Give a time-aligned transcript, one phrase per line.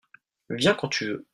[0.49, 1.27] viens quand tu veux.